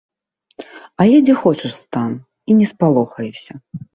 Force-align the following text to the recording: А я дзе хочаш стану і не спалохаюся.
А 1.03 1.05
я 1.09 1.19
дзе 1.25 1.35
хочаш 1.41 1.71
стану 1.81 2.19
і 2.53 2.57
не 2.61 2.67
спалохаюся. 2.73 3.53